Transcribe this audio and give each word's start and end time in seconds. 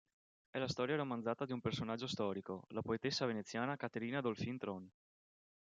È 0.49 0.57
la 0.57 0.67
storia 0.67 0.95
romanzata 0.95 1.45
di 1.45 1.51
un 1.51 1.61
personaggio 1.61 2.07
storico, 2.07 2.63
la 2.69 2.81
poetessa 2.81 3.27
veneziana 3.27 3.75
Caterina 3.75 4.19
Dolfin 4.19 4.57
Tron. 4.57 4.89